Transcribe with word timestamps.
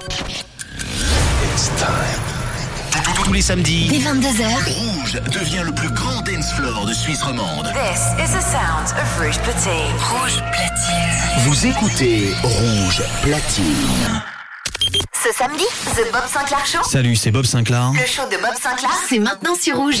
It's 0.00 1.68
time. 1.76 2.22
Tous 3.24 3.32
les 3.32 3.42
samedis, 3.42 3.88
Dès 3.88 3.98
22h, 3.98 4.44
Rouge 4.74 5.20
devient 5.30 5.62
le 5.64 5.72
plus 5.72 5.90
grand 5.90 6.20
dance 6.22 6.52
floor 6.54 6.86
de 6.86 6.92
Suisse 6.94 7.22
romande. 7.22 7.66
This 7.74 8.00
is 8.18 8.32
the 8.32 8.40
sound 8.40 8.88
of 8.96 9.18
Rouge 9.20 9.38
Platine. 9.40 9.92
Rouge 10.10 10.42
Platine. 10.52 11.44
Vous 11.44 11.66
écoutez 11.66 12.34
Rouge 12.42 13.02
Platine. 13.22 14.22
ce 15.22 15.32
samedi, 15.36 15.64
The 15.94 16.10
Bob 16.12 16.24
Sinclair 16.26 16.66
Show. 16.66 16.82
Salut, 16.88 17.14
c'est 17.16 17.30
Bob 17.30 17.44
Sinclair. 17.44 17.92
Le 17.92 18.06
show 18.06 18.22
de 18.30 18.36
Bob 18.40 18.54
Sinclair, 18.60 18.90
c'est 19.08 19.18
maintenant 19.18 19.54
sur 19.54 19.76
Rouge. 19.76 20.00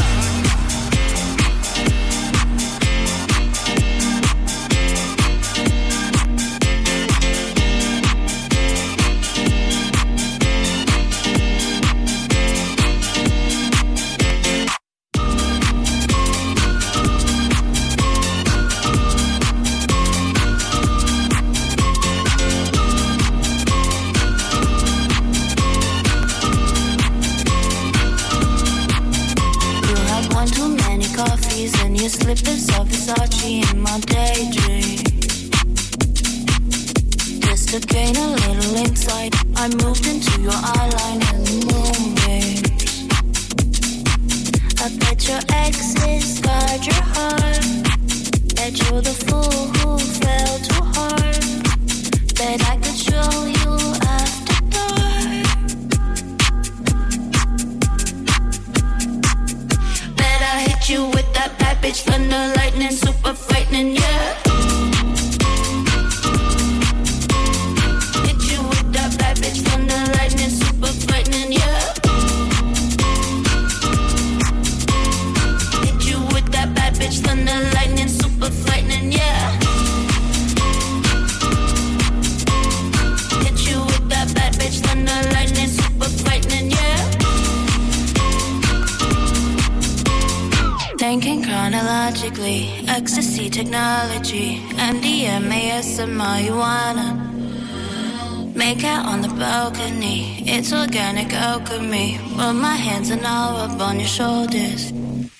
Make 98.73 98.85
out 98.85 99.05
on 99.05 99.21
the 99.21 99.27
balcony, 99.27 100.45
it's 100.47 100.71
organic 100.71 101.33
alchemy. 101.33 102.17
Rub 102.37 102.55
my 102.55 102.77
hands 102.77 103.09
and 103.09 103.25
all 103.25 103.57
up 103.57 103.81
on 103.81 103.99
your 103.99 104.07
shoulders. 104.07 104.93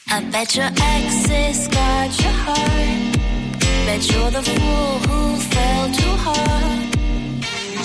I 0.09 0.19
bet 0.33 0.53
your 0.53 0.67
exes 0.67 1.69
got 1.69 2.09
your 2.21 2.35
heart. 2.43 3.15
Bet 3.85 4.03
you're 4.11 4.31
the 4.31 4.43
fool 4.43 4.93
who 5.07 5.37
fell 5.53 5.85
too 5.99 6.15
hard. 6.25 6.91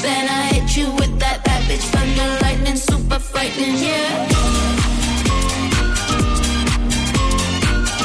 Then 0.02 0.24
I 0.28 0.42
hit 0.52 0.76
you 0.76 0.90
with 0.96 1.16
that 1.20 1.44
bad 1.44 1.62
bitch 1.70 1.86
thunder 1.94 2.28
lightning, 2.42 2.74
super 2.74 3.20
frightening, 3.20 3.76
yeah. 3.76 4.26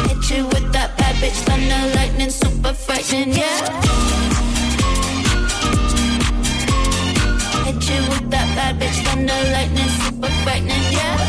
Hit 0.09 0.29
you 0.29 0.45
with 0.45 0.71
that 0.73 0.95
bad 0.95 1.15
bitch 1.15 1.41
thunder 1.47 1.95
lightning, 1.95 2.29
super 2.29 2.73
frightening, 2.73 3.33
yeah. 3.33 4.20
Bitch 8.81 9.03
thunder 9.05 9.41
lightning, 9.53 9.89
super 10.01 10.31
frightening, 10.43 10.85
yeah. 10.91 11.20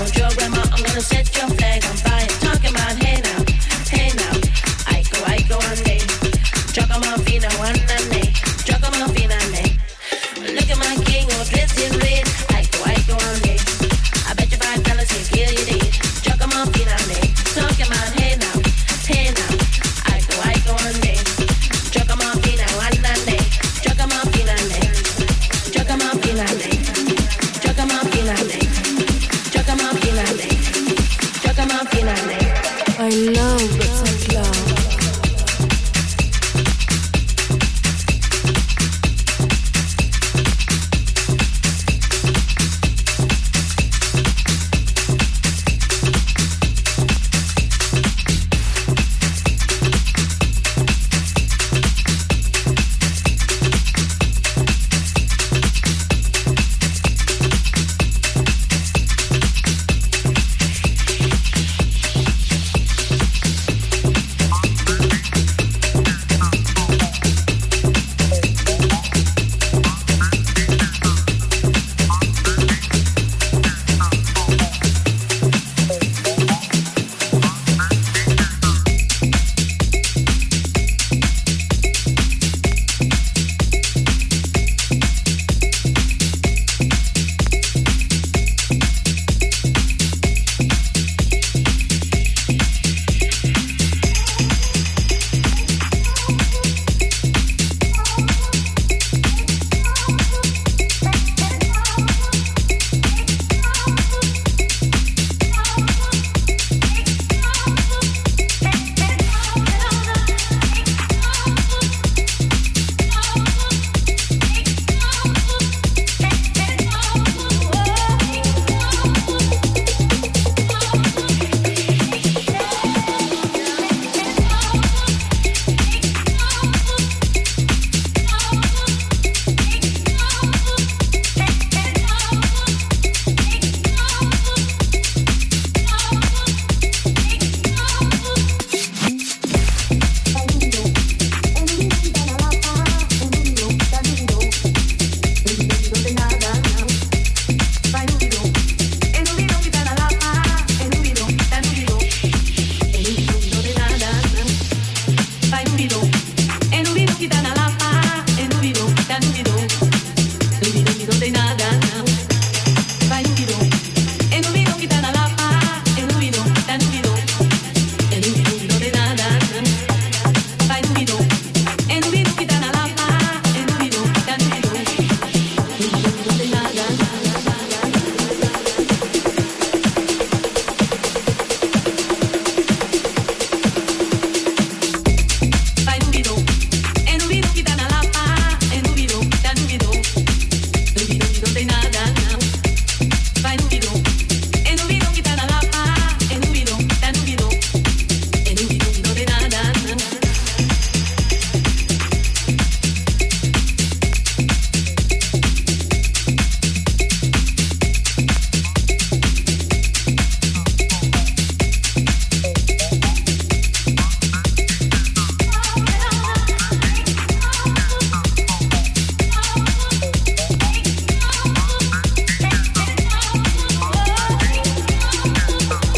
Hold 0.00 0.16
your 0.16 0.30
grandma, 0.30 0.62
I'm 0.72 0.82
gonna 0.82 1.02
set 1.02 1.36
your 1.36 1.46
flag 1.50 1.84
on 1.84 1.96
fire. 1.98 2.09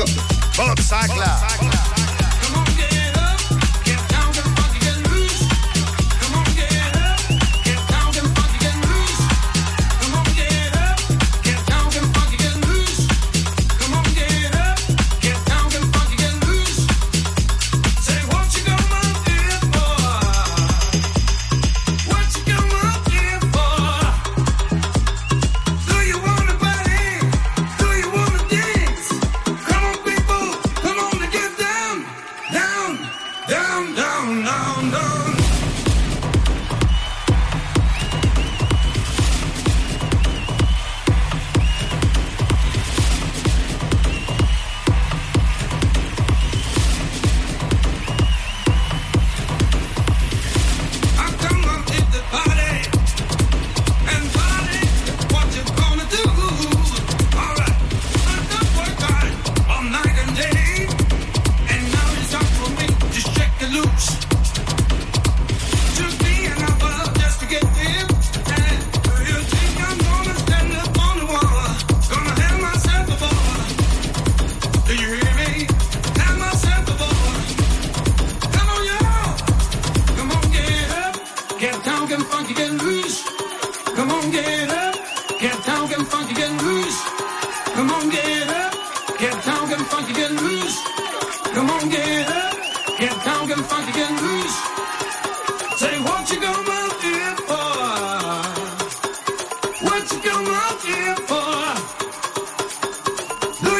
Avez 0.00 1.89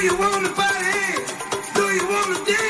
le 0.03 0.11
bonjour 0.17 0.41
de 0.41 0.49
Bob. 0.49 0.71
Bob 1.75 2.35
Sinclair. 2.35 2.41
c'est 2.47 2.70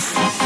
Fuck 0.00 0.45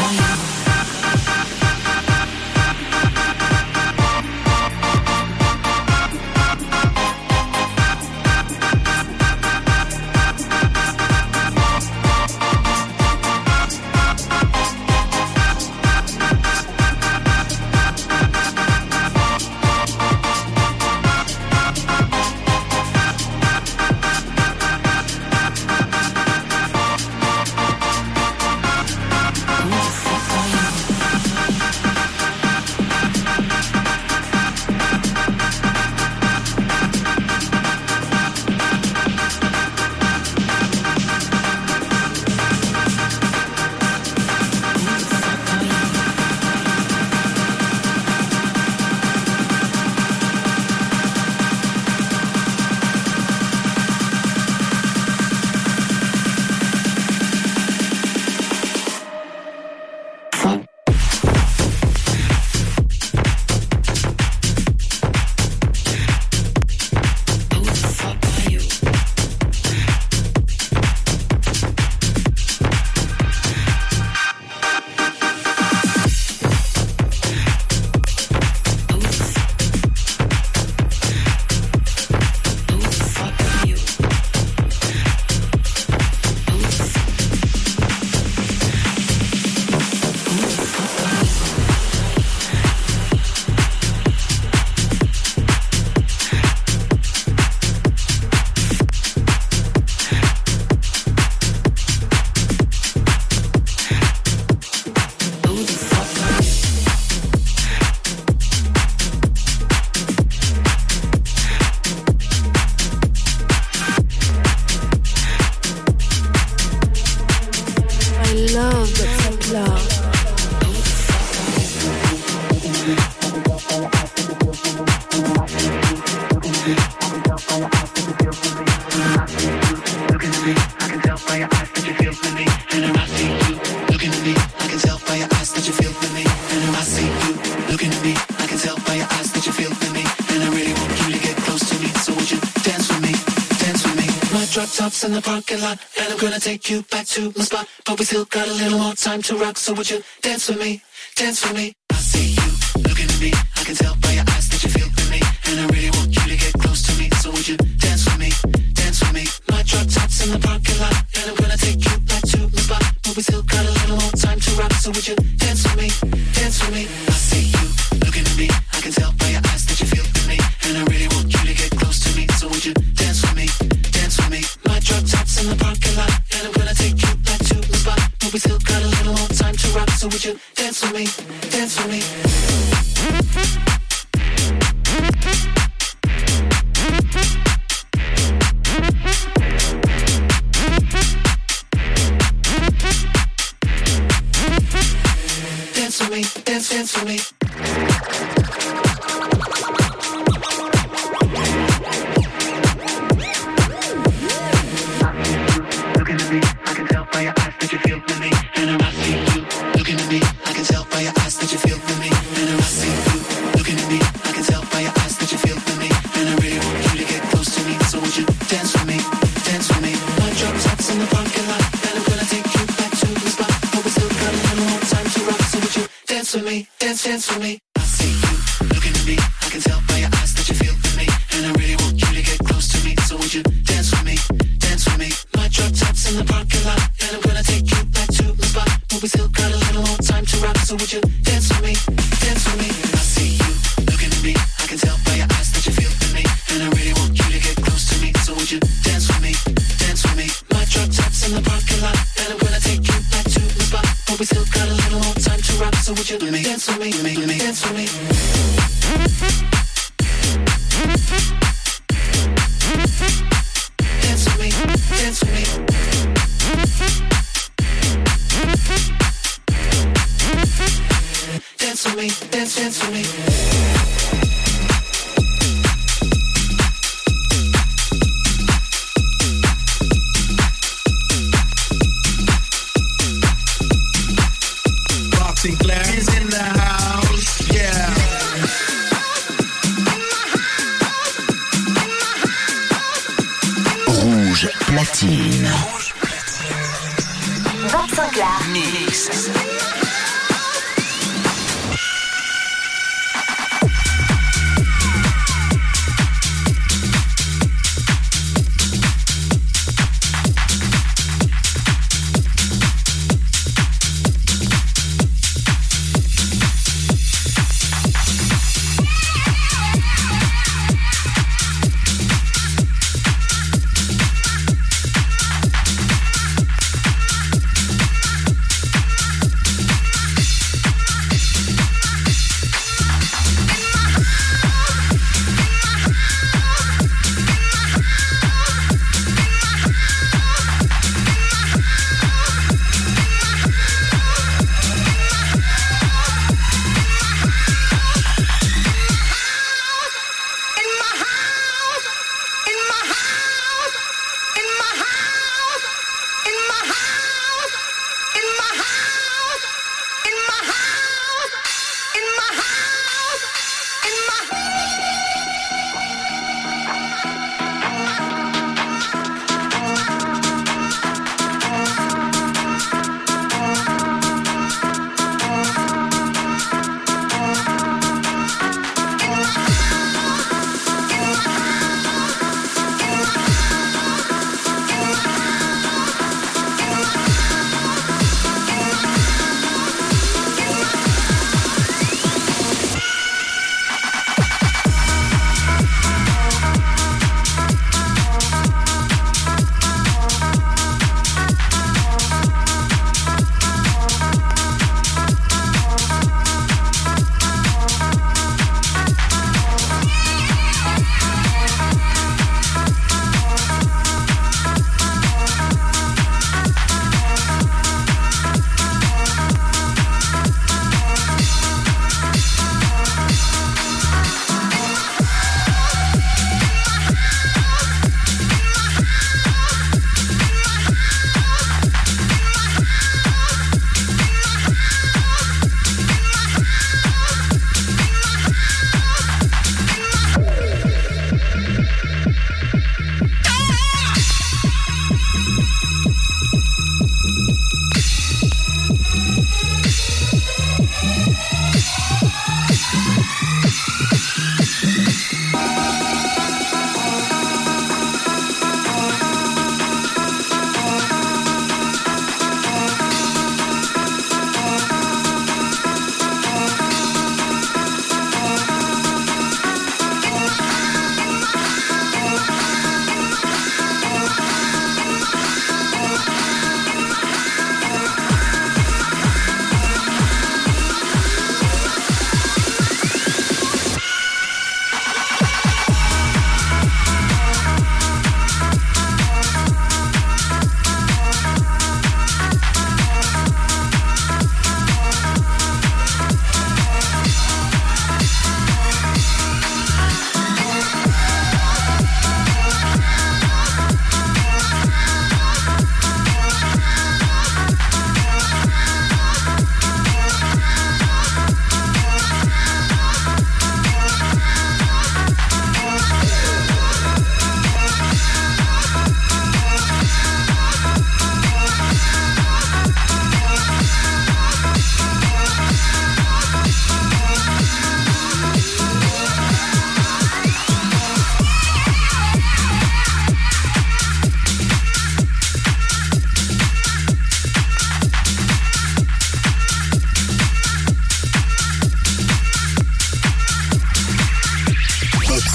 take 146.61 146.71
you 146.71 146.83
back 146.83 147.05
to 147.07 147.33
my 147.37 147.43
spot, 147.43 147.67
but 147.85 147.97
we 147.97 148.05
still 148.05 148.25
got 148.25 148.47
a 148.47 148.53
little 148.53 148.79
more 148.79 148.93
time 148.93 149.21
to 149.23 149.37
rock. 149.37 149.57
So 149.57 149.73
would 149.73 149.89
you 149.89 150.01
dance 150.21 150.49
with 150.49 150.59
me? 150.59 150.81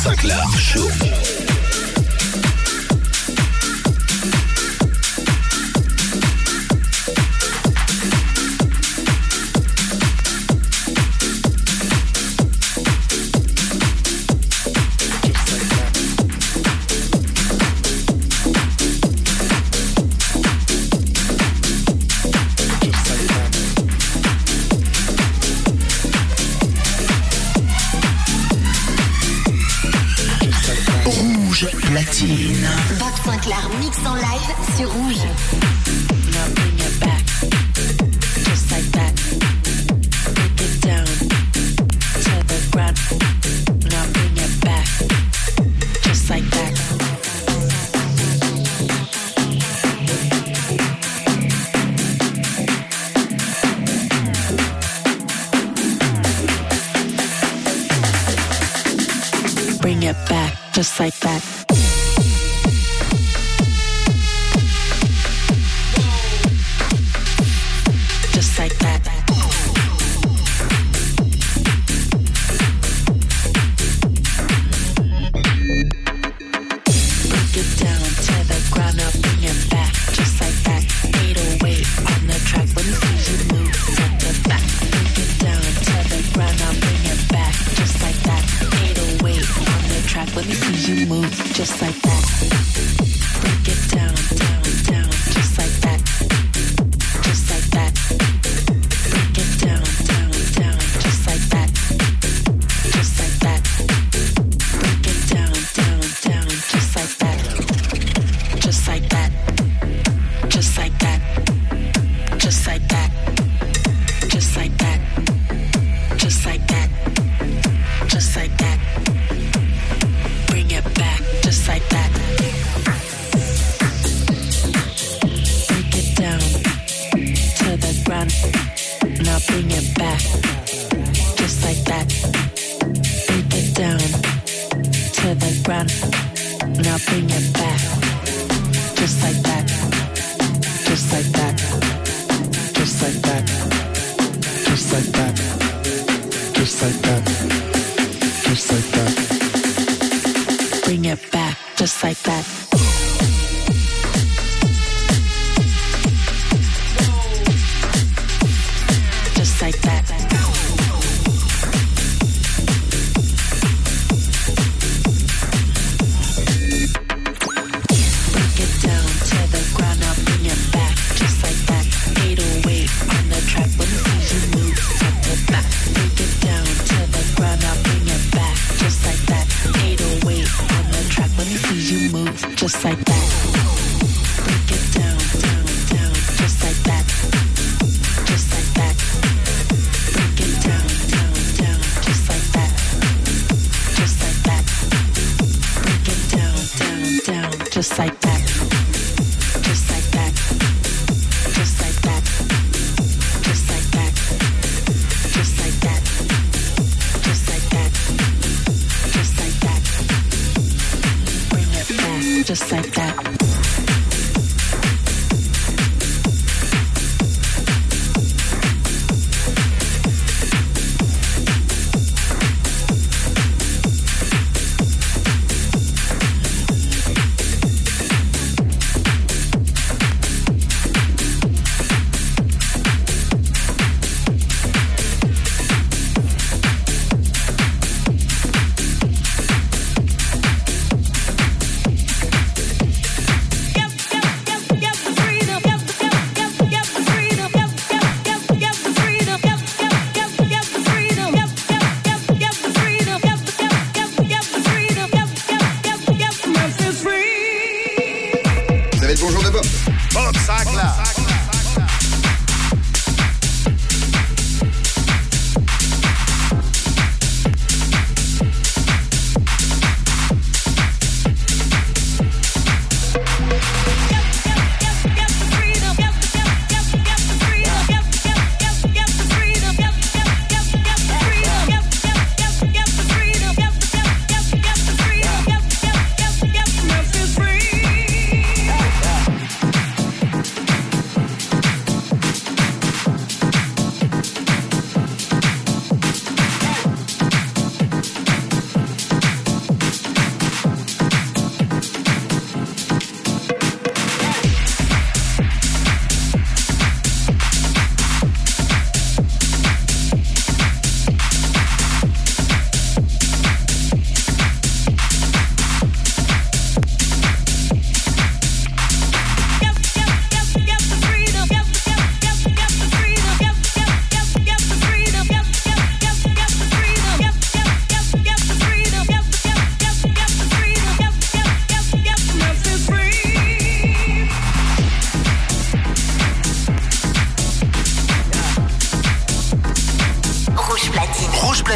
Sinclair 0.06 0.46
Show. 0.56 1.45